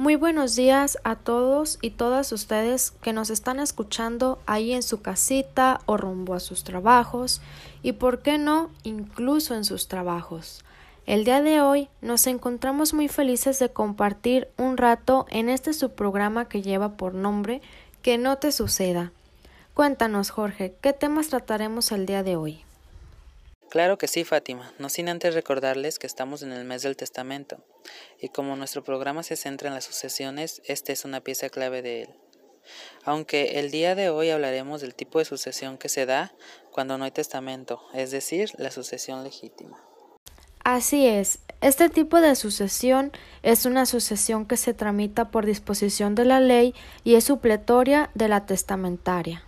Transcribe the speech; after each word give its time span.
Muy 0.00 0.16
buenos 0.16 0.56
días 0.56 0.96
a 1.04 1.14
todos 1.14 1.78
y 1.82 1.90
todas 1.90 2.32
ustedes 2.32 2.90
que 2.90 3.12
nos 3.12 3.28
están 3.28 3.60
escuchando 3.60 4.38
ahí 4.46 4.72
en 4.72 4.82
su 4.82 5.02
casita 5.02 5.82
o 5.84 5.98
rumbo 5.98 6.32
a 6.32 6.40
sus 6.40 6.64
trabajos 6.64 7.42
y, 7.82 7.92
por 7.92 8.22
qué 8.22 8.38
no, 8.38 8.70
incluso 8.82 9.54
en 9.54 9.64
sus 9.64 9.88
trabajos. 9.88 10.64
El 11.04 11.24
día 11.24 11.42
de 11.42 11.60
hoy 11.60 11.88
nos 12.00 12.26
encontramos 12.26 12.94
muy 12.94 13.08
felices 13.08 13.58
de 13.58 13.68
compartir 13.68 14.48
un 14.56 14.78
rato 14.78 15.26
en 15.28 15.48
este 15.50 15.74
subprograma 15.74 16.48
que 16.48 16.62
lleva 16.62 16.96
por 16.96 17.14
nombre 17.14 17.60
Que 18.00 18.16
no 18.16 18.38
te 18.38 18.52
suceda. 18.52 19.12
Cuéntanos, 19.74 20.30
Jorge, 20.30 20.74
¿qué 20.80 20.94
temas 20.94 21.28
trataremos 21.28 21.92
el 21.92 22.06
día 22.06 22.22
de 22.22 22.36
hoy? 22.36 22.64
Claro 23.70 23.98
que 23.98 24.08
sí, 24.08 24.24
Fátima, 24.24 24.72
no 24.80 24.88
sin 24.88 25.08
antes 25.08 25.32
recordarles 25.32 26.00
que 26.00 26.08
estamos 26.08 26.42
en 26.42 26.50
el 26.50 26.64
mes 26.64 26.82
del 26.82 26.96
testamento, 26.96 27.64
y 28.20 28.28
como 28.28 28.56
nuestro 28.56 28.82
programa 28.82 29.22
se 29.22 29.36
centra 29.36 29.68
en 29.68 29.74
las 29.74 29.84
sucesiones, 29.84 30.60
esta 30.64 30.92
es 30.92 31.04
una 31.04 31.20
pieza 31.20 31.48
clave 31.50 31.80
de 31.80 32.02
él. 32.02 32.08
Aunque 33.04 33.60
el 33.60 33.70
día 33.70 33.94
de 33.94 34.10
hoy 34.10 34.30
hablaremos 34.30 34.80
del 34.80 34.96
tipo 34.96 35.20
de 35.20 35.24
sucesión 35.24 35.78
que 35.78 35.88
se 35.88 36.04
da 36.04 36.34
cuando 36.72 36.98
no 36.98 37.04
hay 37.04 37.12
testamento, 37.12 37.80
es 37.94 38.10
decir, 38.10 38.50
la 38.58 38.72
sucesión 38.72 39.22
legítima. 39.22 39.80
Así 40.64 41.06
es, 41.06 41.38
este 41.60 41.88
tipo 41.90 42.20
de 42.20 42.34
sucesión 42.34 43.12
es 43.42 43.66
una 43.66 43.86
sucesión 43.86 44.46
que 44.46 44.56
se 44.56 44.74
tramita 44.74 45.30
por 45.30 45.46
disposición 45.46 46.16
de 46.16 46.24
la 46.24 46.40
ley 46.40 46.74
y 47.04 47.14
es 47.14 47.24
supletoria 47.24 48.10
de 48.14 48.26
la 48.26 48.46
testamentaria. 48.46 49.44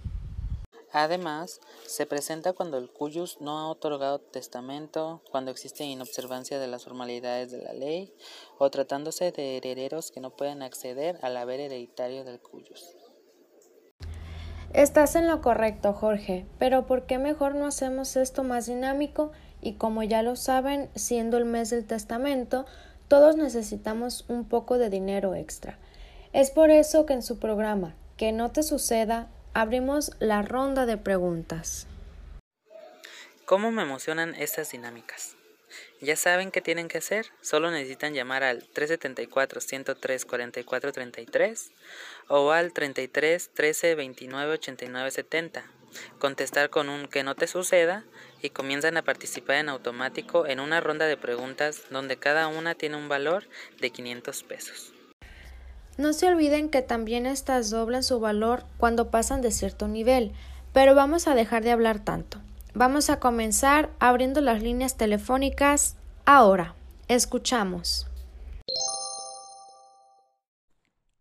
Además, 0.92 1.60
se 1.87 2.05
presenta 2.05 2.52
cuando 2.52 2.77
el 2.77 2.91
cuyus 2.91 3.41
no 3.41 3.59
ha 3.59 3.69
otorgado 3.69 4.20
testamento, 4.20 5.23
cuando 5.30 5.51
existe 5.51 5.84
inobservancia 5.84 6.59
de 6.59 6.68
las 6.68 6.84
formalidades 6.84 7.51
de 7.51 7.62
la 7.62 7.73
ley 7.73 8.15
o 8.59 8.71
tratándose 8.71 9.32
de 9.32 9.57
herederos 9.57 10.10
que 10.10 10.21
no 10.21 10.37
pueden 10.37 10.62
acceder 10.62 11.18
al 11.23 11.38
haber 11.38 11.60
hereditario 11.60 12.24
del 12.24 12.40
cuyus. 12.40 12.95
Estás 14.74 15.16
en 15.16 15.26
lo 15.26 15.40
correcto, 15.40 15.93
Jorge, 15.95 16.46
pero 16.59 16.87
¿por 16.87 17.06
qué 17.06 17.18
mejor 17.18 17.54
no 17.54 17.66
hacemos 17.66 18.16
esto 18.16 18.43
más 18.43 18.66
dinámico? 18.66 19.32
Y 19.60 19.74
como 19.74 20.02
ya 20.02 20.23
lo 20.23 20.37
saben, 20.37 20.90
siendo 20.95 21.38
el 21.38 21.45
mes 21.46 21.71
del 21.71 21.87
testamento, 21.87 22.66
todos 23.09 23.37
necesitamos 23.37 24.24
un 24.29 24.49
poco 24.49 24.79
de 24.79 24.90
dinero 24.90 25.34
extra. 25.34 25.79
Es 26.32 26.51
por 26.51 26.71
eso 26.71 27.04
que 27.04 27.12
en 27.12 27.23
su 27.23 27.38
programa 27.38 27.95
Que 28.16 28.32
no 28.32 28.52
te 28.52 28.62
suceda 28.62 29.29
abrimos 29.55 30.13
la 30.19 30.43
ronda 30.43 30.87
de 30.87 30.97
preguntas. 30.97 31.87
¿Cómo 33.45 33.71
me 33.71 33.83
emocionan 33.83 34.35
estas 34.35 34.71
dinámicas? 34.71 35.37
Ya 36.01 36.17
saben 36.17 36.51
qué 36.51 36.61
tienen 36.61 36.89
que 36.89 36.99
hacer, 36.99 37.27
solo 37.41 37.71
necesitan 37.71 38.15
llamar 38.15 38.43
al 38.43 38.67
374 38.69 39.61
103 39.61 40.25
44 40.25 40.93
33 40.93 41.71
o 42.29 42.51
al 42.51 42.73
33 42.73 43.51
13 43.53 43.95
29 43.95 44.53
89 44.55 45.11
70. 45.11 45.65
Contestar 46.19 46.71
con 46.71 46.89
un 46.89 47.07
que 47.07 47.23
no 47.23 47.35
te 47.35 47.47
suceda 47.47 48.05
y 48.41 48.51
comienzan 48.51 48.97
a 48.97 49.03
participar 49.03 49.57
en 49.57 49.69
automático 49.69 50.47
en 50.47 50.61
una 50.61 50.80
ronda 50.80 51.07
de 51.07 51.17
preguntas 51.17 51.83
donde 51.91 52.17
cada 52.17 52.49
una 52.49 52.75
tiene 52.75 52.97
un 52.97 53.09
valor 53.09 53.45
de 53.80 53.91
500 53.91 54.43
pesos. 54.45 54.91
No 55.98 56.12
se 56.15 56.26
olviden 56.26 56.71
que 56.71 56.80
también 56.80 57.26
estas 57.26 57.71
doblan 57.71 58.02
su 58.02 58.18
valor 58.18 58.65
cuando 58.79 59.10
pasan 59.10 59.43
de 59.43 59.52
cierto 59.52 59.88
nivel, 59.88 60.32
pero 60.73 60.95
vamos 60.95 61.29
a 61.29 61.34
dejar 61.34 61.62
de 61.62 61.71
hablar 61.71 62.02
tanto. 62.02 62.38
Vamos 62.74 63.10
a 63.10 63.21
comenzar 63.21 63.90
abriendo 63.99 64.41
las 64.41 64.62
líneas 64.62 64.97
telefónicas 64.97 65.97
ahora. 66.25 66.75
Escuchamos. 67.09 68.06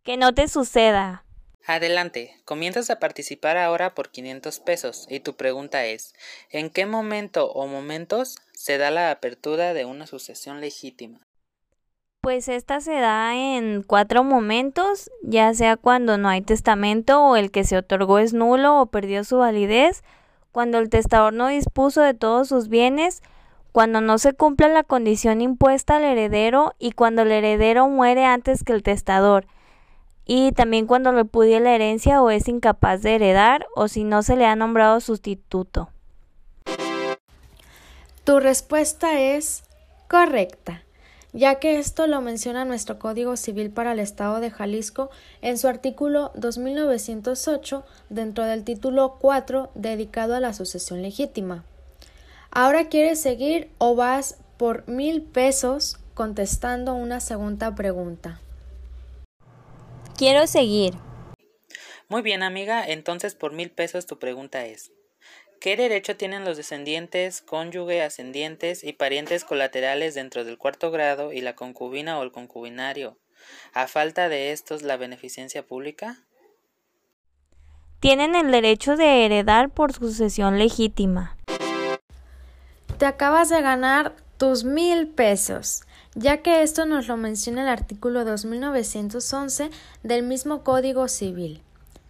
Que 0.02 0.16
no 0.16 0.32
te 0.32 0.48
suceda. 0.48 1.24
Adelante, 1.66 2.40
comienzas 2.44 2.90
a 2.90 2.98
participar 2.98 3.56
ahora 3.56 3.94
por 3.94 4.10
500 4.10 4.58
pesos 4.60 5.06
y 5.08 5.20
tu 5.20 5.36
pregunta 5.36 5.84
es, 5.84 6.14
¿en 6.50 6.70
qué 6.70 6.86
momento 6.86 7.52
o 7.52 7.66
momentos 7.66 8.36
se 8.52 8.78
da 8.78 8.90
la 8.90 9.10
apertura 9.10 9.74
de 9.74 9.84
una 9.84 10.06
sucesión 10.06 10.60
legítima? 10.60 11.20
Pues 12.22 12.46
esta 12.46 12.80
se 12.80 12.92
da 12.92 13.34
en 13.34 13.82
cuatro 13.82 14.22
momentos, 14.22 15.10
ya 15.24 15.52
sea 15.54 15.76
cuando 15.76 16.18
no 16.18 16.28
hay 16.28 16.40
testamento 16.40 17.20
o 17.20 17.34
el 17.34 17.50
que 17.50 17.64
se 17.64 17.76
otorgó 17.76 18.20
es 18.20 18.32
nulo 18.32 18.80
o 18.80 18.86
perdió 18.86 19.24
su 19.24 19.38
validez, 19.38 20.04
cuando 20.52 20.78
el 20.78 20.88
testador 20.88 21.32
no 21.32 21.48
dispuso 21.48 22.00
de 22.00 22.14
todos 22.14 22.46
sus 22.46 22.68
bienes, 22.68 23.24
cuando 23.72 24.00
no 24.00 24.18
se 24.18 24.34
cumple 24.34 24.68
la 24.68 24.84
condición 24.84 25.40
impuesta 25.40 25.96
al 25.96 26.04
heredero 26.04 26.74
y 26.78 26.92
cuando 26.92 27.22
el 27.22 27.32
heredero 27.32 27.88
muere 27.88 28.24
antes 28.24 28.62
que 28.62 28.72
el 28.72 28.84
testador, 28.84 29.46
y 30.24 30.52
también 30.52 30.86
cuando 30.86 31.10
repudia 31.10 31.58
la 31.58 31.74
herencia 31.74 32.22
o 32.22 32.30
es 32.30 32.46
incapaz 32.46 33.02
de 33.02 33.16
heredar 33.16 33.66
o 33.74 33.88
si 33.88 34.04
no 34.04 34.22
se 34.22 34.36
le 34.36 34.46
ha 34.46 34.54
nombrado 34.54 35.00
sustituto. 35.00 35.90
Tu 38.22 38.38
respuesta 38.38 39.18
es 39.18 39.64
correcta 40.06 40.84
ya 41.32 41.56
que 41.56 41.78
esto 41.78 42.06
lo 42.06 42.20
menciona 42.20 42.64
nuestro 42.64 42.98
Código 42.98 43.36
Civil 43.36 43.70
para 43.70 43.92
el 43.92 43.98
Estado 43.98 44.40
de 44.40 44.50
Jalisco 44.50 45.10
en 45.40 45.58
su 45.58 45.68
artículo 45.68 46.30
2908 46.34 47.84
dentro 48.10 48.44
del 48.44 48.64
título 48.64 49.16
4 49.20 49.70
dedicado 49.74 50.34
a 50.34 50.40
la 50.40 50.52
sucesión 50.52 51.02
legítima. 51.02 51.64
Ahora 52.50 52.88
quieres 52.88 53.20
seguir 53.20 53.70
o 53.78 53.94
vas 53.94 54.36
por 54.58 54.86
mil 54.86 55.22
pesos 55.22 55.98
contestando 56.14 56.94
una 56.94 57.20
segunda 57.20 57.74
pregunta. 57.74 58.40
Quiero 60.18 60.46
seguir. 60.46 60.94
Muy 62.08 62.20
bien, 62.20 62.42
amiga, 62.42 62.86
entonces 62.86 63.34
por 63.34 63.52
mil 63.52 63.70
pesos 63.70 64.06
tu 64.06 64.18
pregunta 64.18 64.66
es 64.66 64.92
¿Qué 65.62 65.76
derecho 65.76 66.16
tienen 66.16 66.44
los 66.44 66.56
descendientes, 66.56 67.40
cónyuge, 67.40 68.02
ascendientes 68.02 68.82
y 68.82 68.94
parientes 68.94 69.44
colaterales 69.44 70.12
dentro 70.12 70.44
del 70.44 70.58
cuarto 70.58 70.90
grado 70.90 71.32
y 71.32 71.40
la 71.40 71.54
concubina 71.54 72.18
o 72.18 72.24
el 72.24 72.32
concubinario? 72.32 73.16
¿A 73.72 73.86
falta 73.86 74.28
de 74.28 74.50
estos 74.50 74.82
la 74.82 74.96
beneficencia 74.96 75.64
pública? 75.64 76.18
Tienen 78.00 78.34
el 78.34 78.50
derecho 78.50 78.96
de 78.96 79.24
heredar 79.24 79.70
por 79.70 79.92
sucesión 79.92 80.58
legítima. 80.58 81.36
Te 82.98 83.06
acabas 83.06 83.48
de 83.48 83.62
ganar 83.62 84.16
tus 84.38 84.64
mil 84.64 85.06
pesos, 85.06 85.84
ya 86.16 86.38
que 86.38 86.62
esto 86.64 86.86
nos 86.86 87.06
lo 87.06 87.16
menciona 87.16 87.62
el 87.62 87.68
artículo 87.68 88.24
2911 88.24 89.70
del 90.02 90.24
mismo 90.24 90.64
Código 90.64 91.06
Civil. 91.06 91.62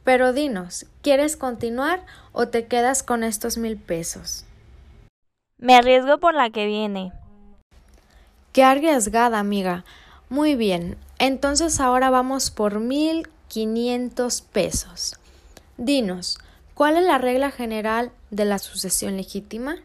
Pero 0.04 0.32
dinos, 0.32 0.86
¿quieres 1.00 1.36
continuar 1.36 2.04
o 2.32 2.48
te 2.48 2.66
quedas 2.66 3.02
con 3.02 3.22
estos 3.22 3.56
mil 3.56 3.76
pesos? 3.76 4.44
Me 5.58 5.76
arriesgo 5.76 6.18
por 6.18 6.34
la 6.34 6.50
que 6.50 6.66
viene. 6.66 7.12
Qué 8.52 8.64
arriesgada, 8.64 9.38
amiga. 9.38 9.84
Muy 10.28 10.56
bien, 10.56 10.96
entonces 11.18 11.78
ahora 11.78 12.10
vamos 12.10 12.50
por 12.50 12.80
mil 12.80 13.28
quinientos 13.46 14.42
pesos. 14.42 15.18
Dinos, 15.76 16.38
¿cuál 16.74 16.96
es 16.96 17.04
la 17.04 17.18
regla 17.18 17.50
general 17.50 18.10
de 18.30 18.44
la 18.44 18.58
sucesión 18.58 19.16
legítima? 19.16 19.76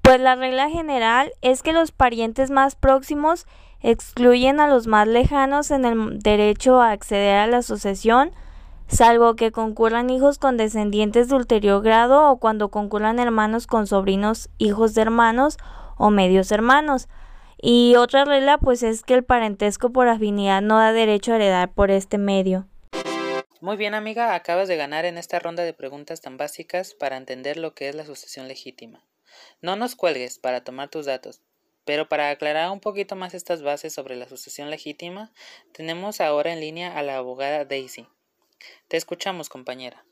Pues 0.00 0.20
la 0.20 0.36
regla 0.36 0.70
general 0.70 1.32
es 1.42 1.62
que 1.62 1.72
los 1.72 1.92
parientes 1.92 2.50
más 2.50 2.76
próximos 2.76 3.46
excluyen 3.82 4.58
a 4.58 4.68
los 4.68 4.86
más 4.86 5.06
lejanos 5.06 5.70
en 5.70 5.84
el 5.84 6.18
derecho 6.20 6.80
a 6.80 6.92
acceder 6.92 7.36
a 7.36 7.46
la 7.46 7.62
sucesión 7.62 8.32
salvo 8.92 9.34
que 9.36 9.52
concurran 9.52 10.10
hijos 10.10 10.38
con 10.38 10.56
descendientes 10.56 11.28
de 11.28 11.34
ulterior 11.34 11.82
grado 11.82 12.30
o 12.30 12.38
cuando 12.38 12.70
concurran 12.70 13.18
hermanos 13.18 13.66
con 13.66 13.86
sobrinos, 13.86 14.50
hijos 14.58 14.94
de 14.94 15.02
hermanos 15.02 15.56
o 15.96 16.10
medios 16.10 16.52
hermanos. 16.52 17.08
Y 17.60 17.96
otra 17.96 18.24
regla 18.24 18.58
pues 18.58 18.82
es 18.82 19.02
que 19.02 19.14
el 19.14 19.24
parentesco 19.24 19.90
por 19.90 20.08
afinidad 20.08 20.60
no 20.60 20.78
da 20.78 20.92
derecho 20.92 21.32
a 21.32 21.36
heredar 21.36 21.72
por 21.72 21.90
este 21.90 22.18
medio. 22.18 22.66
Muy 23.60 23.76
bien 23.76 23.94
amiga, 23.94 24.34
acabas 24.34 24.68
de 24.68 24.76
ganar 24.76 25.04
en 25.04 25.16
esta 25.16 25.38
ronda 25.38 25.62
de 25.62 25.72
preguntas 25.72 26.20
tan 26.20 26.36
básicas 26.36 26.94
para 26.94 27.16
entender 27.16 27.56
lo 27.56 27.74
que 27.74 27.88
es 27.88 27.94
la 27.94 28.04
sucesión 28.04 28.48
legítima. 28.48 29.04
No 29.60 29.76
nos 29.76 29.94
cuelgues 29.94 30.38
para 30.38 30.64
tomar 30.64 30.88
tus 30.90 31.06
datos, 31.06 31.40
pero 31.84 32.08
para 32.08 32.30
aclarar 32.30 32.70
un 32.70 32.80
poquito 32.80 33.16
más 33.16 33.34
estas 33.34 33.62
bases 33.62 33.94
sobre 33.94 34.16
la 34.16 34.28
sucesión 34.28 34.68
legítima, 34.68 35.32
tenemos 35.72 36.20
ahora 36.20 36.52
en 36.52 36.60
línea 36.60 36.98
a 36.98 37.02
la 37.02 37.16
abogada 37.16 37.64
Daisy. 37.64 38.08
Te 38.88 38.96
escuchamos, 38.96 39.48
compañera. 39.48 40.04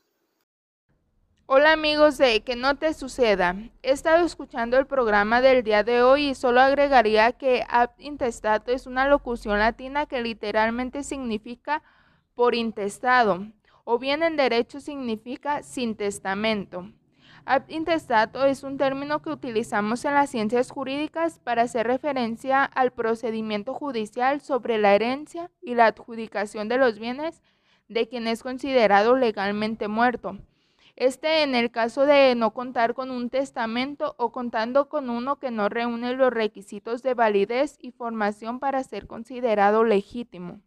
Hola 1.45 1.73
amigos 1.73 2.17
de 2.17 2.41
Que 2.43 2.55
no 2.55 2.77
te 2.77 2.93
suceda. 2.93 3.55
He 3.83 3.91
estado 3.91 4.25
escuchando 4.25 4.77
el 4.77 4.87
programa 4.87 5.41
del 5.41 5.63
día 5.63 5.83
de 5.83 6.01
hoy 6.01 6.29
y 6.29 6.35
solo 6.35 6.61
agregaría 6.61 7.33
que 7.33 7.65
ab 7.67 7.91
intestato 7.97 8.71
es 8.71 8.87
una 8.87 9.07
locución 9.07 9.59
latina 9.59 10.05
que 10.05 10.21
literalmente 10.21 11.03
significa 11.03 11.83
por 12.35 12.55
intestado 12.55 13.47
o 13.83 13.99
bien 13.99 14.23
en 14.23 14.37
derecho 14.37 14.79
significa 14.79 15.61
sin 15.63 15.95
testamento. 15.95 16.89
Ab 17.43 17.63
intestato 17.69 18.45
es 18.45 18.63
un 18.63 18.77
término 18.77 19.21
que 19.21 19.31
utilizamos 19.31 20.05
en 20.05 20.13
las 20.13 20.29
ciencias 20.29 20.71
jurídicas 20.71 21.39
para 21.39 21.63
hacer 21.63 21.87
referencia 21.87 22.63
al 22.63 22.91
procedimiento 22.91 23.73
judicial 23.73 24.41
sobre 24.41 24.77
la 24.77 24.95
herencia 24.95 25.51
y 25.61 25.75
la 25.75 25.87
adjudicación 25.87 26.69
de 26.69 26.77
los 26.77 26.99
bienes 26.99 27.41
de 27.91 28.07
quien 28.07 28.27
es 28.27 28.41
considerado 28.41 29.15
legalmente 29.15 29.87
muerto. 29.87 30.37
Este 30.95 31.43
en 31.43 31.55
el 31.55 31.71
caso 31.71 32.05
de 32.05 32.35
no 32.35 32.51
contar 32.51 32.93
con 32.93 33.11
un 33.11 33.29
testamento 33.29 34.15
o 34.17 34.31
contando 34.31 34.87
con 34.89 35.09
uno 35.09 35.37
que 35.37 35.51
no 35.51 35.69
reúne 35.69 36.13
los 36.13 36.31
requisitos 36.31 37.01
de 37.01 37.13
validez 37.13 37.77
y 37.79 37.91
formación 37.91 38.59
para 38.59 38.83
ser 38.83 39.07
considerado 39.07 39.83
legítimo. 39.83 40.59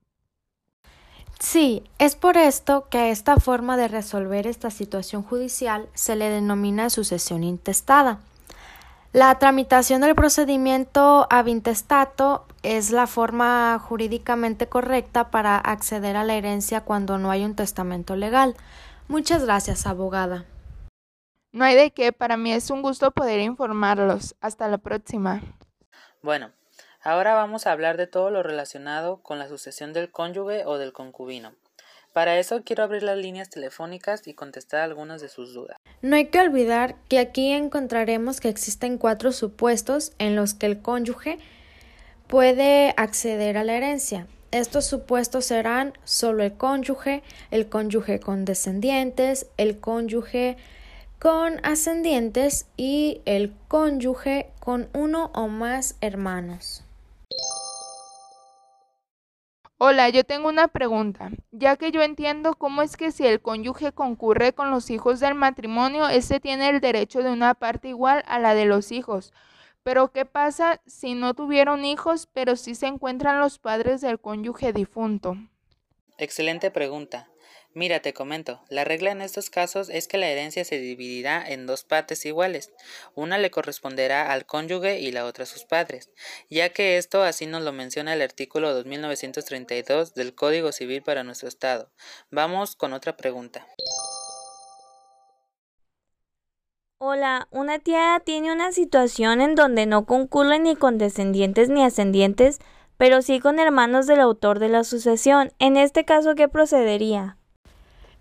Sí, 1.38 1.82
es 1.98 2.16
por 2.16 2.36
esto 2.36 2.88
que 2.88 2.98
a 2.98 3.08
esta 3.10 3.36
forma 3.36 3.76
de 3.76 3.88
resolver 3.88 4.46
esta 4.46 4.70
situación 4.70 5.22
judicial 5.22 5.88
se 5.94 6.16
le 6.16 6.30
denomina 6.30 6.90
sucesión 6.90 7.42
intestada. 7.44 8.20
La 9.14 9.38
tramitación 9.38 10.00
del 10.00 10.16
procedimiento 10.16 11.28
ab 11.30 11.46
intestato 11.46 12.48
es 12.64 12.90
la 12.90 13.06
forma 13.06 13.78
jurídicamente 13.78 14.68
correcta 14.68 15.30
para 15.30 15.56
acceder 15.56 16.16
a 16.16 16.24
la 16.24 16.34
herencia 16.34 16.80
cuando 16.80 17.16
no 17.16 17.30
hay 17.30 17.44
un 17.44 17.54
testamento 17.54 18.16
legal. 18.16 18.56
Muchas 19.06 19.44
gracias, 19.44 19.86
abogada. 19.86 20.46
No 21.52 21.64
hay 21.64 21.76
de 21.76 21.92
qué, 21.92 22.12
para 22.12 22.36
mí 22.36 22.52
es 22.52 22.70
un 22.70 22.82
gusto 22.82 23.12
poder 23.12 23.38
informarlos. 23.38 24.34
Hasta 24.40 24.66
la 24.66 24.78
próxima. 24.78 25.42
Bueno, 26.20 26.50
ahora 27.00 27.34
vamos 27.34 27.68
a 27.68 27.70
hablar 27.70 27.96
de 27.96 28.08
todo 28.08 28.32
lo 28.32 28.42
relacionado 28.42 29.22
con 29.22 29.38
la 29.38 29.46
sucesión 29.46 29.92
del 29.92 30.10
cónyuge 30.10 30.66
o 30.66 30.76
del 30.76 30.92
concubino. 30.92 31.52
Para 32.14 32.38
eso 32.38 32.62
quiero 32.64 32.84
abrir 32.84 33.02
las 33.02 33.18
líneas 33.18 33.50
telefónicas 33.50 34.28
y 34.28 34.34
contestar 34.34 34.82
algunas 34.82 35.20
de 35.20 35.28
sus 35.28 35.52
dudas. 35.52 35.76
No 36.00 36.14
hay 36.14 36.26
que 36.26 36.38
olvidar 36.38 36.94
que 37.08 37.18
aquí 37.18 37.50
encontraremos 37.50 38.40
que 38.40 38.48
existen 38.48 38.98
cuatro 38.98 39.32
supuestos 39.32 40.12
en 40.18 40.36
los 40.36 40.54
que 40.54 40.66
el 40.66 40.80
cónyuge 40.80 41.40
puede 42.28 42.94
acceder 42.96 43.58
a 43.58 43.64
la 43.64 43.74
herencia. 43.74 44.28
Estos 44.52 44.86
supuestos 44.86 45.46
serán 45.46 45.92
solo 46.04 46.44
el 46.44 46.56
cónyuge, 46.56 47.24
el 47.50 47.68
cónyuge 47.68 48.20
con 48.20 48.44
descendientes, 48.44 49.48
el 49.56 49.80
cónyuge 49.80 50.56
con 51.18 51.58
ascendientes 51.64 52.66
y 52.76 53.22
el 53.24 53.52
cónyuge 53.66 54.52
con 54.60 54.88
uno 54.92 55.32
o 55.34 55.48
más 55.48 55.96
hermanos. 56.00 56.83
Hola, 59.78 60.08
yo 60.08 60.22
tengo 60.22 60.48
una 60.48 60.68
pregunta, 60.68 61.32
ya 61.50 61.76
que 61.76 61.90
yo 61.90 62.00
entiendo 62.02 62.54
cómo 62.54 62.80
es 62.82 62.96
que 62.96 63.10
si 63.10 63.26
el 63.26 63.40
cónyuge 63.42 63.90
concurre 63.90 64.52
con 64.52 64.70
los 64.70 64.88
hijos 64.88 65.18
del 65.18 65.34
matrimonio, 65.34 66.08
éste 66.08 66.38
tiene 66.38 66.70
el 66.70 66.80
derecho 66.80 67.24
de 67.24 67.32
una 67.32 67.54
parte 67.54 67.88
igual 67.88 68.22
a 68.28 68.38
la 68.38 68.54
de 68.54 68.66
los 68.66 68.92
hijos. 68.92 69.32
Pero 69.82 70.12
¿qué 70.12 70.26
pasa 70.26 70.80
si 70.86 71.14
no 71.14 71.34
tuvieron 71.34 71.84
hijos, 71.84 72.28
pero 72.32 72.54
sí 72.54 72.76
se 72.76 72.86
encuentran 72.86 73.40
los 73.40 73.58
padres 73.58 74.00
del 74.00 74.20
cónyuge 74.20 74.72
difunto? 74.72 75.36
Excelente 76.18 76.70
pregunta. 76.70 77.28
Mira, 77.76 77.98
te 77.98 78.14
comento, 78.14 78.62
la 78.68 78.84
regla 78.84 79.10
en 79.10 79.20
estos 79.20 79.50
casos 79.50 79.88
es 79.88 80.06
que 80.06 80.16
la 80.16 80.28
herencia 80.28 80.64
se 80.64 80.78
dividirá 80.78 81.44
en 81.44 81.66
dos 81.66 81.82
partes 81.82 82.24
iguales. 82.24 82.72
Una 83.16 83.36
le 83.36 83.50
corresponderá 83.50 84.30
al 84.30 84.46
cónyuge 84.46 85.00
y 85.00 85.10
la 85.10 85.24
otra 85.24 85.42
a 85.42 85.46
sus 85.46 85.64
padres, 85.64 86.08
ya 86.48 86.68
que 86.68 86.98
esto 86.98 87.24
así 87.24 87.46
nos 87.46 87.62
lo 87.62 87.72
menciona 87.72 88.12
el 88.12 88.22
artículo 88.22 88.72
2932 88.72 90.14
del 90.14 90.36
Código 90.36 90.70
Civil 90.70 91.02
para 91.02 91.24
nuestro 91.24 91.48
Estado. 91.48 91.90
Vamos 92.30 92.76
con 92.76 92.92
otra 92.92 93.16
pregunta. 93.16 93.66
Hola, 96.98 97.48
una 97.50 97.80
tía 97.80 98.22
tiene 98.24 98.52
una 98.52 98.70
situación 98.70 99.40
en 99.40 99.56
donde 99.56 99.86
no 99.86 100.06
concurren 100.06 100.62
ni 100.62 100.76
con 100.76 100.96
descendientes 100.96 101.70
ni 101.70 101.82
ascendientes, 101.82 102.60
pero 102.98 103.20
sí 103.20 103.40
con 103.40 103.58
hermanos 103.58 104.06
del 104.06 104.20
autor 104.20 104.60
de 104.60 104.68
la 104.68 104.84
sucesión. 104.84 105.50
En 105.58 105.76
este 105.76 106.04
caso, 106.04 106.36
¿qué 106.36 106.46
procedería? 106.46 107.36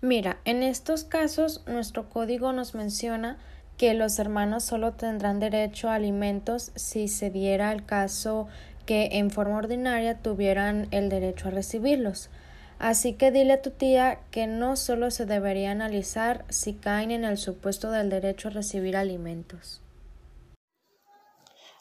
Mira, 0.04 0.38
en 0.44 0.62
estos 0.62 1.02
casos 1.02 1.62
nuestro 1.66 2.10
código 2.10 2.52
nos 2.52 2.74
menciona 2.74 3.38
que 3.78 3.94
los 3.94 4.18
hermanos 4.18 4.62
solo 4.62 4.92
tendrán 4.92 5.40
derecho 5.40 5.88
a 5.88 5.94
alimentos 5.94 6.72
si 6.74 7.08
se 7.08 7.30
diera 7.30 7.72
el 7.72 7.86
caso 7.86 8.46
que 8.84 9.08
en 9.12 9.30
forma 9.30 9.56
ordinaria 9.56 10.20
tuvieran 10.20 10.88
el 10.90 11.08
derecho 11.08 11.48
a 11.48 11.52
recibirlos. 11.52 12.28
Así 12.78 13.14
que 13.14 13.30
dile 13.30 13.54
a 13.54 13.62
tu 13.62 13.70
tía 13.70 14.20
que 14.30 14.46
no 14.46 14.76
solo 14.76 15.10
se 15.10 15.24
debería 15.24 15.70
analizar 15.70 16.44
si 16.50 16.74
caen 16.74 17.10
en 17.10 17.24
el 17.24 17.38
supuesto 17.38 17.90
del 17.90 18.10
derecho 18.10 18.48
a 18.48 18.50
recibir 18.50 18.98
alimentos. 18.98 19.80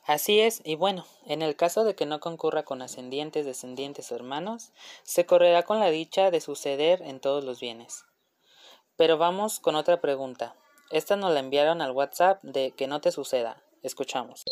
Así 0.06 0.40
es, 0.40 0.62
y 0.64 0.76
bueno, 0.76 1.06
en 1.26 1.42
el 1.42 1.58
caso 1.58 1.84
de 1.84 1.94
que 1.94 2.06
no 2.06 2.22
concurra 2.22 2.64
con 2.64 2.82
ascendientes, 2.82 3.46
descendientes 3.46 4.10
o 4.14 4.16
hermanos, 4.16 4.72
se 5.04 5.26
correrá 5.26 5.64
con 5.64 5.82
la 5.82 5.90
dicha 5.90 6.32
de 6.32 6.40
suceder 6.40 7.02
en 7.02 7.20
todos 7.20 7.44
los 7.44 7.60
bienes. 7.60 8.06
Pero 8.98 9.18
vamos 9.18 9.60
con 9.60 9.76
otra 9.76 10.02
pregunta. 10.02 10.56
Esta 10.92 11.16
nos 11.16 11.34
la 11.34 11.40
enviaron 11.40 11.82
al 11.82 11.92
WhatsApp 11.92 12.42
de 12.44 12.72
que 12.72 12.88
no 12.88 13.02
te 13.02 13.12
suceda. 13.12 13.58
Escuchamos. 13.82 14.46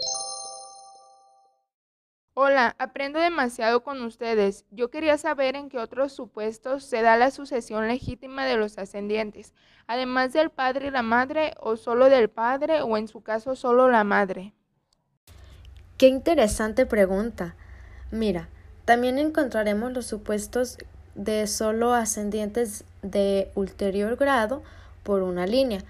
Hola, 2.34 2.76
aprendo 2.80 3.20
demasiado 3.20 3.84
con 3.84 4.02
ustedes. 4.02 4.66
Yo 4.72 4.90
quería 4.90 5.18
saber 5.18 5.56
en 5.56 5.70
qué 5.70 5.78
otros 5.78 6.14
supuestos 6.14 6.86
se 6.86 7.02
da 7.02 7.18
la 7.18 7.30
sucesión 7.30 7.88
legítima 7.88 8.46
de 8.46 8.56
los 8.56 8.78
ascendientes, 8.78 9.54
además 9.86 10.32
del 10.32 10.50
padre 10.50 10.88
y 10.88 10.92
la 10.92 11.02
madre, 11.04 11.54
o 11.60 11.76
solo 11.76 12.10
del 12.10 12.30
padre, 12.30 12.82
o 12.82 12.98
en 12.98 13.10
su 13.10 13.22
caso 13.22 13.56
solo 13.56 13.90
la 13.90 14.06
madre. 14.06 14.54
Qué 15.98 16.08
interesante 16.08 16.86
pregunta. 16.86 17.56
Mira, 18.12 18.50
también 18.86 19.20
encontraremos 19.20 19.92
los 19.92 20.08
supuestos 20.08 20.78
de 21.16 21.46
solo 21.48 21.94
ascendientes 21.94 22.86
de 23.02 23.52
ulterior 23.56 24.16
grado 24.16 24.62
por 25.04 25.24
una 25.24 25.48
línea, 25.48 25.84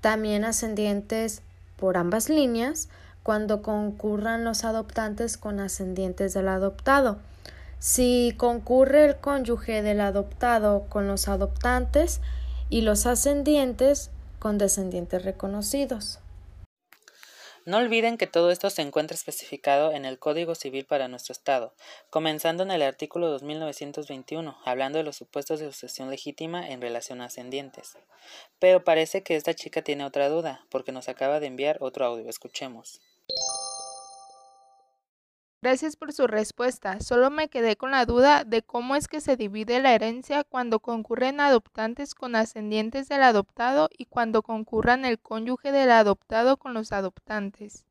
también 0.00 0.44
ascendientes 0.44 1.42
por 1.76 1.96
ambas 1.96 2.28
líneas 2.28 2.88
cuando 3.22 3.62
concurran 3.62 4.44
los 4.44 4.64
adoptantes 4.64 5.36
con 5.36 5.60
ascendientes 5.60 6.34
del 6.34 6.48
adoptado. 6.48 7.18
Si 7.78 8.34
concurre 8.36 9.04
el 9.06 9.16
cónyuge 9.16 9.82
del 9.82 10.00
adoptado 10.00 10.84
con 10.88 11.08
los 11.08 11.28
adoptantes 11.28 12.20
y 12.70 12.82
los 12.82 13.06
ascendientes 13.06 14.10
con 14.38 14.58
descendientes 14.58 15.24
reconocidos. 15.24 16.18
No 17.66 17.78
olviden 17.78 18.18
que 18.18 18.26
todo 18.26 18.50
esto 18.50 18.68
se 18.68 18.82
encuentra 18.82 19.14
especificado 19.14 19.92
en 19.92 20.04
el 20.04 20.18
Código 20.18 20.54
Civil 20.54 20.84
para 20.84 21.08
nuestro 21.08 21.32
Estado, 21.32 21.72
comenzando 22.10 22.62
en 22.62 22.70
el 22.70 22.82
artículo 22.82 23.30
2921, 23.30 24.58
hablando 24.66 24.98
de 24.98 25.04
los 25.04 25.16
supuestos 25.16 25.60
de 25.60 25.72
sucesión 25.72 26.10
legítima 26.10 26.68
en 26.68 26.82
relación 26.82 27.22
a 27.22 27.26
ascendientes. 27.26 27.96
Pero 28.58 28.84
parece 28.84 29.22
que 29.22 29.36
esta 29.36 29.54
chica 29.54 29.80
tiene 29.80 30.04
otra 30.04 30.28
duda, 30.28 30.66
porque 30.68 30.92
nos 30.92 31.08
acaba 31.08 31.40
de 31.40 31.46
enviar 31.46 31.78
otro 31.80 32.04
audio. 32.04 32.28
Escuchemos. 32.28 33.00
Gracias 35.64 35.96
por 35.96 36.12
su 36.12 36.26
respuesta. 36.26 37.00
Solo 37.00 37.30
me 37.30 37.48
quedé 37.48 37.74
con 37.76 37.92
la 37.92 38.04
duda 38.04 38.44
de 38.44 38.60
cómo 38.60 38.96
es 38.96 39.08
que 39.08 39.22
se 39.22 39.38
divide 39.38 39.80
la 39.80 39.94
herencia 39.94 40.44
cuando 40.44 40.78
concurren 40.78 41.40
adoptantes 41.40 42.14
con 42.14 42.36
ascendientes 42.36 43.08
del 43.08 43.22
adoptado 43.22 43.88
y 43.96 44.04
cuando 44.04 44.42
concurran 44.42 45.06
el 45.06 45.18
cónyuge 45.18 45.72
del 45.72 45.90
adoptado 45.90 46.58
con 46.58 46.74
los 46.74 46.92
adoptantes. 46.92 47.86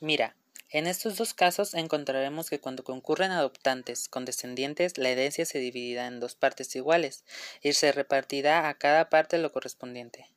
Mira, 0.00 0.36
en 0.68 0.86
estos 0.86 1.16
dos 1.16 1.32
casos 1.32 1.72
encontraremos 1.72 2.50
que 2.50 2.60
cuando 2.60 2.84
concurren 2.84 3.30
adoptantes 3.30 4.10
con 4.10 4.26
descendientes, 4.26 4.98
la 4.98 5.08
herencia 5.08 5.46
se 5.46 5.60
dividirá 5.60 6.08
en 6.08 6.20
dos 6.20 6.34
partes 6.34 6.76
iguales 6.76 7.24
y 7.62 7.72
se 7.72 7.90
repartirá 7.90 8.68
a 8.68 8.74
cada 8.74 9.08
parte 9.08 9.38
lo 9.38 9.50
correspondiente. 9.50 10.28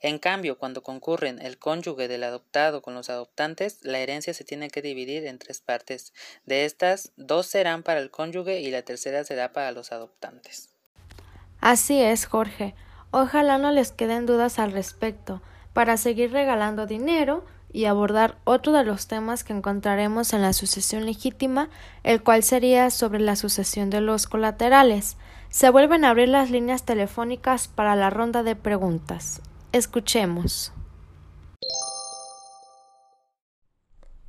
En 0.00 0.18
cambio, 0.18 0.58
cuando 0.58 0.82
concurren 0.82 1.40
el 1.40 1.58
cónyuge 1.58 2.08
del 2.08 2.24
adoptado 2.24 2.82
con 2.82 2.94
los 2.94 3.10
adoptantes, 3.10 3.78
la 3.82 3.98
herencia 3.98 4.34
se 4.34 4.44
tiene 4.44 4.70
que 4.70 4.82
dividir 4.82 5.26
en 5.26 5.38
tres 5.38 5.60
partes. 5.60 6.12
De 6.46 6.64
estas, 6.64 7.12
dos 7.16 7.46
serán 7.46 7.82
para 7.82 8.00
el 8.00 8.10
cónyuge 8.10 8.60
y 8.60 8.70
la 8.70 8.82
tercera 8.82 9.24
será 9.24 9.52
para 9.52 9.72
los 9.72 9.92
adoptantes. 9.92 10.70
Así 11.60 12.00
es, 12.00 12.26
Jorge. 12.26 12.74
Ojalá 13.10 13.58
no 13.58 13.72
les 13.72 13.90
queden 13.92 14.26
dudas 14.26 14.58
al 14.58 14.72
respecto, 14.72 15.42
para 15.72 15.96
seguir 15.96 16.32
regalando 16.32 16.86
dinero 16.86 17.44
y 17.72 17.84
abordar 17.84 18.36
otro 18.44 18.72
de 18.72 18.84
los 18.84 19.06
temas 19.06 19.44
que 19.44 19.52
encontraremos 19.52 20.32
en 20.32 20.42
la 20.42 20.52
sucesión 20.52 21.06
legítima, 21.06 21.68
el 22.02 22.22
cual 22.22 22.42
sería 22.42 22.90
sobre 22.90 23.20
la 23.20 23.36
sucesión 23.36 23.90
de 23.90 24.00
los 24.00 24.26
colaterales. 24.26 25.16
Se 25.50 25.70
vuelven 25.70 26.04
a 26.04 26.10
abrir 26.10 26.28
las 26.28 26.50
líneas 26.50 26.84
telefónicas 26.84 27.68
para 27.68 27.96
la 27.96 28.10
ronda 28.10 28.42
de 28.42 28.56
preguntas. 28.56 29.40
Escuchemos. 29.72 30.72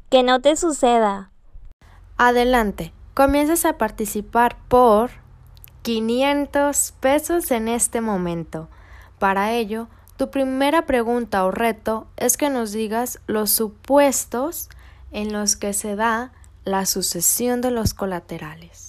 Que 0.09 0.21
no 0.21 0.41
te 0.41 0.57
suceda. 0.57 1.31
Adelante, 2.17 2.91
comienzas 3.13 3.63
a 3.63 3.77
participar 3.77 4.57
por 4.67 5.11
500 5.83 6.93
pesos 6.99 7.51
en 7.51 7.69
este 7.69 8.01
momento. 8.01 8.67
Para 9.17 9.53
ello, 9.53 9.87
tu 10.17 10.29
primera 10.29 10.85
pregunta 10.85 11.45
o 11.45 11.51
reto 11.51 12.07
es 12.17 12.35
que 12.35 12.49
nos 12.49 12.73
digas 12.73 13.21
los 13.25 13.49
supuestos 13.49 14.67
en 15.11 15.31
los 15.31 15.55
que 15.55 15.71
se 15.71 15.95
da 15.95 16.33
la 16.65 16.85
sucesión 16.85 17.61
de 17.61 17.71
los 17.71 17.93
colaterales. 17.93 18.88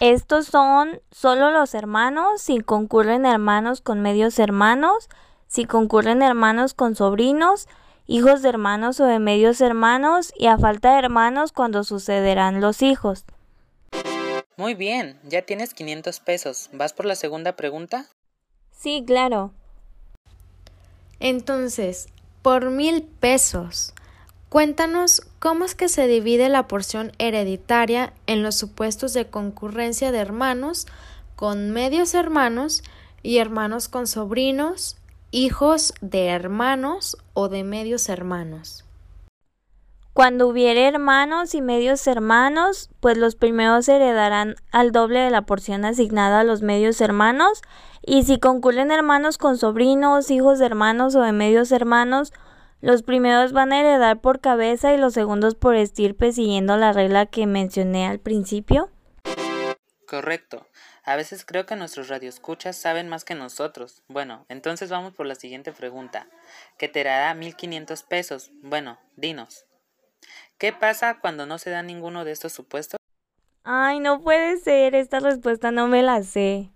Estos 0.00 0.46
son 0.46 1.00
solo 1.10 1.50
los 1.50 1.74
hermanos, 1.74 2.42
si 2.42 2.60
concurren 2.60 3.26
hermanos 3.26 3.80
con 3.80 4.00
medios 4.00 4.38
hermanos, 4.38 5.08
si 5.46 5.66
concurren 5.66 6.20
hermanos 6.20 6.74
con 6.74 6.96
sobrinos, 6.96 7.68
hijos 8.06 8.42
de 8.42 8.48
hermanos 8.48 8.98
o 8.98 9.06
de 9.06 9.20
medios 9.20 9.60
hermanos 9.60 10.32
y 10.36 10.46
a 10.46 10.58
falta 10.58 10.92
de 10.92 10.98
hermanos 10.98 11.52
cuando 11.52 11.84
sucederán 11.84 12.60
los 12.60 12.82
hijos. 12.82 13.24
Muy 14.56 14.74
bien, 14.74 15.18
ya 15.24 15.42
tienes 15.42 15.74
500 15.74 16.20
pesos. 16.20 16.70
¿Vas 16.72 16.92
por 16.92 17.06
la 17.06 17.14
segunda 17.14 17.56
pregunta? 17.56 18.06
Sí, 18.72 19.04
claro. 19.06 19.52
Entonces, 21.20 22.08
por 22.42 22.70
mil 22.70 23.02
pesos, 23.02 23.94
cuéntanos 24.54 25.20
cómo 25.40 25.64
es 25.64 25.74
que 25.74 25.88
se 25.88 26.06
divide 26.06 26.48
la 26.48 26.68
porción 26.68 27.10
hereditaria 27.18 28.12
en 28.28 28.44
los 28.44 28.54
supuestos 28.54 29.12
de 29.12 29.26
concurrencia 29.26 30.12
de 30.12 30.18
hermanos 30.18 30.86
con 31.34 31.72
medios 31.72 32.14
hermanos 32.14 32.84
y 33.24 33.38
hermanos 33.38 33.88
con 33.88 34.06
sobrinos, 34.06 34.96
hijos 35.32 35.92
de 36.00 36.28
hermanos 36.28 37.16
o 37.32 37.48
de 37.48 37.64
medios 37.64 38.08
hermanos. 38.08 38.84
Cuando 40.12 40.46
hubiere 40.46 40.86
hermanos 40.86 41.56
y 41.56 41.60
medios 41.60 42.06
hermanos, 42.06 42.90
pues 43.00 43.18
los 43.18 43.34
primeros 43.34 43.88
heredarán 43.88 44.54
al 44.70 44.92
doble 44.92 45.18
de 45.18 45.30
la 45.32 45.42
porción 45.42 45.84
asignada 45.84 46.38
a 46.38 46.44
los 46.44 46.62
medios 46.62 47.00
hermanos, 47.00 47.60
y 48.06 48.22
si 48.22 48.38
concurren 48.38 48.92
hermanos 48.92 49.36
con 49.36 49.58
sobrinos, 49.58 50.30
hijos 50.30 50.60
de 50.60 50.66
hermanos 50.66 51.16
o 51.16 51.22
de 51.22 51.32
medios 51.32 51.72
hermanos, 51.72 52.32
los 52.84 53.02
primeros 53.02 53.52
van 53.52 53.72
a 53.72 53.80
heredar 53.80 54.20
por 54.20 54.40
cabeza 54.40 54.92
y 54.92 54.98
los 54.98 55.14
segundos 55.14 55.54
por 55.54 55.74
estirpe 55.74 56.32
siguiendo 56.32 56.76
la 56.76 56.92
regla 56.92 57.24
que 57.24 57.46
mencioné 57.46 58.06
al 58.06 58.18
principio. 58.18 58.90
Correcto. 60.06 60.68
A 61.02 61.16
veces 61.16 61.46
creo 61.46 61.64
que 61.64 61.76
nuestros 61.76 62.08
radioescuchas 62.08 62.76
saben 62.76 63.08
más 63.08 63.24
que 63.24 63.34
nosotros. 63.34 64.02
Bueno, 64.08 64.44
entonces 64.50 64.90
vamos 64.90 65.14
por 65.14 65.24
la 65.24 65.34
siguiente 65.34 65.72
pregunta, 65.72 66.28
que 66.76 66.88
te 66.88 67.04
dará 67.04 67.32
1500 67.32 68.02
pesos. 68.02 68.50
Bueno, 68.62 68.98
dinos. 69.16 69.64
¿Qué 70.58 70.74
pasa 70.74 71.20
cuando 71.20 71.46
no 71.46 71.56
se 71.56 71.70
da 71.70 71.82
ninguno 71.82 72.26
de 72.26 72.32
estos 72.32 72.52
supuestos? 72.52 72.98
Ay, 73.62 73.98
no 73.98 74.20
puede 74.20 74.58
ser, 74.58 74.94
esta 74.94 75.20
respuesta 75.20 75.70
no 75.70 75.88
me 75.88 76.02
la 76.02 76.22
sé. 76.22 76.73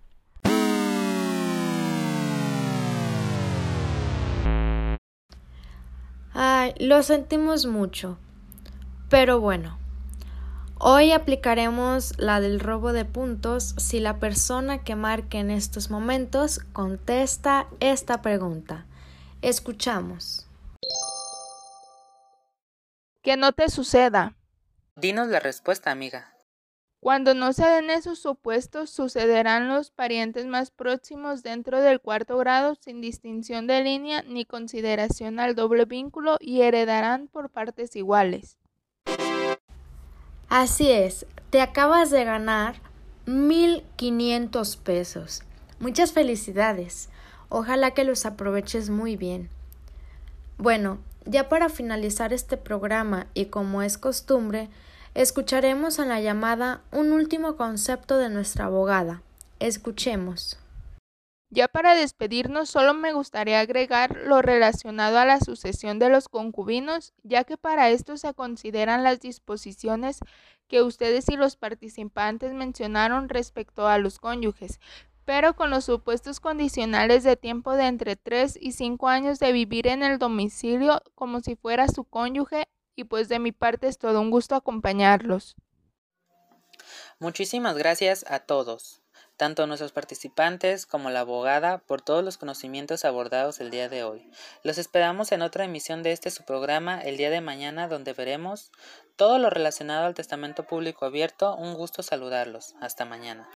Ay, 6.59 6.73
lo 6.77 7.03
sentimos 7.03 7.65
mucho. 7.65 8.17
Pero 9.09 9.39
bueno, 9.39 9.77
Hoy 10.81 11.11
aplicaremos 11.11 12.17
la 12.19 12.39
del 12.39 12.61
robo 12.61 12.93
de 12.93 13.03
puntos 13.03 13.75
si 13.77 13.99
la 13.99 14.17
persona 14.17 14.81
que 14.81 14.95
marque 14.95 15.37
en 15.37 15.51
estos 15.51 15.89
momentos 15.89 16.59
contesta 16.71 17.67
esta 17.81 18.21
pregunta. 18.21 18.85
Escuchamos. 19.41 20.47
Que 23.21 23.35
no 23.35 23.51
te 23.51 23.67
suceda. 23.67 24.37
Dinos 24.95 25.27
la 25.27 25.41
respuesta, 25.41 25.91
amiga. 25.91 26.33
Cuando 26.99 27.33
no 27.33 27.53
se 27.53 27.65
den 27.65 27.89
esos 27.89 28.19
supuestos, 28.19 28.89
sucederán 28.89 29.69
los 29.69 29.89
parientes 29.89 30.45
más 30.47 30.69
próximos 30.69 31.43
dentro 31.43 31.79
del 31.79 32.01
cuarto 32.01 32.37
grado 32.37 32.75
sin 32.75 32.99
distinción 32.99 33.67
de 33.67 33.81
línea 33.81 34.21
ni 34.27 34.43
consideración 34.43 35.39
al 35.39 35.55
doble 35.55 35.85
vínculo 35.85 36.37
y 36.41 36.61
heredarán 36.61 37.27
por 37.27 37.49
partes 37.49 37.95
iguales. 37.95 38.57
Así 40.49 40.91
es, 40.91 41.25
te 41.51 41.61
acabas 41.61 42.09
de 42.11 42.25
ganar 42.25 42.81
1500 43.25 44.75
pesos. 44.77 45.43
Muchas 45.79 46.11
felicidades. 46.11 47.09
Ojalá 47.47 47.91
que 47.91 48.03
los 48.03 48.25
aproveches 48.25 48.89
muy 48.89 49.15
bien. 49.15 49.49
Bueno, 50.57 50.97
ya 51.25 51.47
para 51.47 51.69
finalizar 51.69 52.33
este 52.33 52.57
programa 52.57 53.27
y 53.33 53.45
como 53.45 53.83
es 53.83 53.97
costumbre, 53.97 54.69
escucharemos 55.13 55.99
en 55.99 56.09
la 56.09 56.21
llamada 56.21 56.81
un 56.91 57.11
último 57.11 57.55
concepto 57.55 58.17
de 58.17 58.29
nuestra 58.29 58.65
abogada. 58.65 59.21
Escuchemos. 59.59 60.57
Ya 61.51 61.67
para 61.67 61.95
despedirnos, 61.95 62.69
solo 62.69 62.93
me 62.93 63.11
gustaría 63.11 63.59
agregar 63.59 64.15
lo 64.25 64.43
relacionado 64.43 65.17
a 65.17 65.25
la 65.25 65.39
sucesión 65.39 65.97
de 65.97 66.09
los 66.09 66.29
concubinos, 66.29 67.13
ya 67.23 67.43
que 67.43 67.57
para 67.57 67.89
esto 67.89 68.17
se 68.17 68.35
consideran 68.35 69.03
las 69.03 69.19
disposiciones 69.19 70.19
que 70.67 70.83
ustedes 70.83 71.27
y 71.27 71.37
los 71.37 71.55
participantes 71.55 72.53
mencionaron 72.53 73.29
respecto 73.29 73.87
a 73.87 73.97
los 73.97 74.19
cónyuges, 74.19 74.79
pero 75.25 75.55
con 75.55 75.71
los 75.71 75.85
supuestos 75.85 76.39
condicionales 76.39 77.23
de 77.23 77.35
tiempo 77.35 77.75
de 77.75 77.87
entre 77.87 78.15
3 78.15 78.57
y 78.61 78.73
5 78.73 79.07
años 79.07 79.39
de 79.39 79.51
vivir 79.51 79.87
en 79.87 80.03
el 80.03 80.19
domicilio 80.19 81.01
como 81.15 81.39
si 81.39 81.55
fuera 81.55 81.87
su 81.87 82.03
cónyuge, 82.03 82.67
y 82.99 83.03
pues 83.03 83.29
de 83.29 83.39
mi 83.39 83.51
parte 83.51 83.87
es 83.87 83.97
todo 83.97 84.21
un 84.21 84.29
gusto 84.29 84.55
acompañarlos. 84.55 85.55
Muchísimas 87.19 87.75
gracias 87.77 88.25
a 88.29 88.39
todos 88.39 89.01
tanto 89.39 89.65
nuestros 89.67 89.93
participantes 89.93 90.85
como 90.85 91.09
la 91.09 91.21
abogada, 91.21 91.77
por 91.77 92.01
todos 92.01 92.25
los 92.25 92.37
conocimientos 92.37 93.05
abordados 93.05 93.61
el 93.61 93.71
día 93.71 93.87
de 93.87 94.03
hoy. 94.03 94.29
Los 94.63 94.77
esperamos 94.77 95.31
en 95.31 95.41
otra 95.41 95.63
emisión 95.63 96.03
de 96.03 96.11
este 96.11 96.29
su 96.29 96.43
programa 96.43 96.99
el 96.99 97.15
día 97.15 97.29
de 97.29 97.39
mañana, 97.39 97.87
donde 97.87 98.11
veremos 98.11 98.69
todo 99.15 99.39
lo 99.39 99.49
relacionado 99.49 100.07
al 100.07 100.13
testamento 100.13 100.65
público 100.65 101.05
abierto. 101.05 101.55
Un 101.55 101.75
gusto 101.75 102.03
saludarlos. 102.03 102.75
Hasta 102.81 103.05
mañana. 103.05 103.49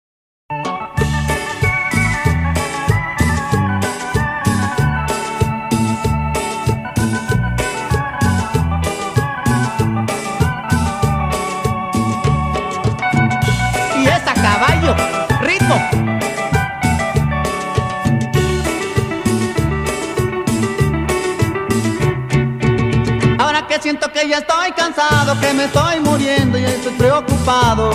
Ya 24.27 24.37
estoy 24.37 24.71
cansado, 24.73 25.39
que 25.39 25.53
me 25.53 25.65
estoy 25.65 25.99
muriendo 25.99 26.57
y 26.57 26.63
estoy 26.63 26.93
preocupado. 26.93 27.91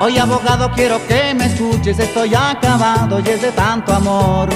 Hoy 0.00 0.18
abogado 0.18 0.70
quiero 0.72 1.04
que 1.06 1.34
me 1.34 1.46
escuches, 1.46 1.98
estoy 1.98 2.34
acabado 2.34 3.20
y 3.20 3.28
es 3.28 3.42
de 3.42 3.52
tanto 3.52 3.92
amor. 3.92 4.48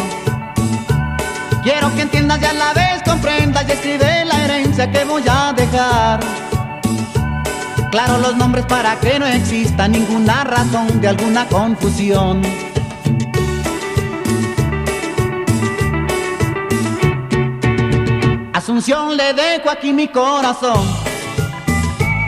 Quiero 1.63 1.95
que 1.95 2.03
entiendas 2.03 2.41
y 2.41 2.45
a 2.45 2.53
la 2.53 2.73
vez 2.73 3.03
comprendas 3.05 3.65
y 3.69 3.73
escribe 3.73 4.25
la 4.25 4.45
herencia 4.45 4.91
que 4.91 5.05
voy 5.05 5.23
a 5.29 5.53
dejar. 5.53 6.21
Claro 7.91 8.19
los 8.19 8.37
nombres 8.37 8.65
para 8.67 8.99
que 8.99 9.19
no 9.19 9.27
exista 9.27 9.87
ninguna 9.87 10.45
razón 10.45 11.01
de 11.01 11.09
alguna 11.09 11.47
confusión. 11.47 12.43
Asunción 18.63 19.17
le 19.17 19.35
dejo 19.35 19.71
aquí 19.71 19.93
mi 19.93 20.07
corazón. 20.07 20.87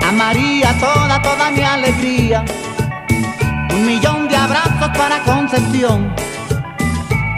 A 0.05 0.11
María 0.11 0.75
toda, 0.81 1.23
toda 1.23 1.53
mi 1.53 1.63
alegría. 1.63 2.45
Un 3.73 3.87
millón 3.87 4.29
de 4.29 4.35
abrazos 4.35 4.91
para 4.99 5.23
Concepción. 5.23 6.13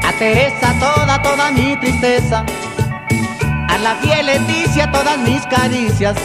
A 0.03 0.13
Teresa 0.13 0.75
toda, 0.81 1.21
toda 1.21 1.51
mi 1.51 1.79
tristeza. 1.79 2.43
A 3.69 3.77
la 3.77 3.97
fiel 3.97 4.25
Leticia 4.25 4.91
todas 4.91 5.19
mis 5.19 5.45
caricias 5.45 6.17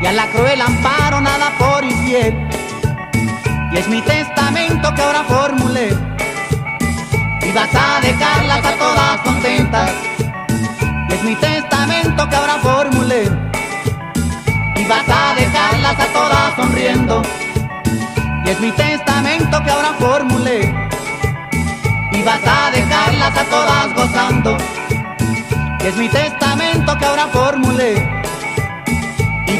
y 0.00 0.06
a 0.06 0.12
la 0.12 0.30
cruel 0.30 0.62
amparo 0.62 1.20
nada 1.20 1.52
por 1.58 1.84
infiel. 1.84 2.48
Y 3.70 3.76
es 3.76 3.86
mi 3.86 4.00
testamento 4.00 4.94
que 4.94 5.02
ahora 5.02 5.24
formulé. 5.24 5.90
Y 7.42 7.52
vas 7.52 7.74
a 7.74 8.00
dejarlas 8.00 8.64
a 8.64 8.78
todas 8.78 9.20
contentas. 9.20 10.09
Y 11.10 11.12
es 11.12 11.22
mi 11.24 11.34
testamento 11.34 12.28
que 12.28 12.36
ahora 12.36 12.54
formulé. 12.62 13.24
Y 14.76 14.84
vas 14.86 15.08
a 15.08 15.34
dejarlas 15.34 16.00
a 16.00 16.06
todas 16.06 16.56
sonriendo. 16.56 17.22
Y 18.46 18.48
es 18.48 18.60
mi 18.60 18.70
testamento 18.72 19.62
que 19.62 19.70
ahora 19.70 19.92
formulé. 19.98 20.74
Y 22.12 22.22
vas 22.22 22.40
a 22.46 22.70
dejarlas 22.70 23.36
a 23.36 23.44
todas 23.44 23.94
gozando. 23.94 24.56
Y 25.82 25.86
es 25.86 25.96
mi 25.96 26.08
testamento 26.08 26.96
que 26.96 27.04
ahora 27.04 27.26
formulé 27.26 28.20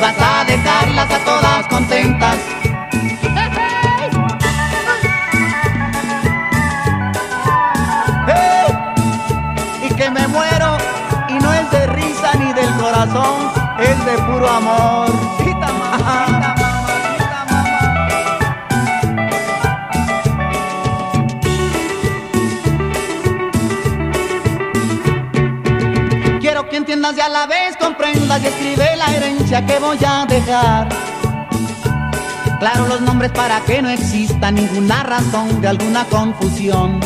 vas 0.01 0.17
a 0.19 0.45
dejarlas 0.45 1.11
a 1.11 1.19
todas 1.25 1.67
contentas. 1.67 2.37
¡Hey! 12.33 12.55
el 12.57 12.75
corazón 12.81 13.51
es 13.81 14.05
de 14.05 14.13
puro 14.23 14.49
amor. 14.49 15.11
Quiero 26.41 26.69
que 26.69 26.77
entiendas 26.77 27.17
y 27.17 27.21
a 27.21 27.29
la 27.29 27.47
vez 27.47 27.77
comprendas 27.77 28.43
y 28.43 28.47
escribe 28.47 28.97
la 28.97 29.15
herencia 29.15 29.67
que 29.67 29.79
voy 29.79 29.99
a 30.07 30.27
dejar. 30.27 30.89
Claro 32.59 32.87
los 32.87 33.01
nombres 33.01 33.33
para 33.33 33.61
que 33.61 33.83
no 33.83 33.89
exista 33.89 34.51
ninguna 34.51 35.03
razón 35.03 35.61
de 35.61 35.69
alguna 35.69 36.05
confusión. 36.05 37.01